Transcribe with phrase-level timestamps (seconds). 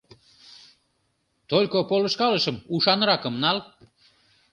[1.49, 3.57] Только полышкалышым ушанракым нал.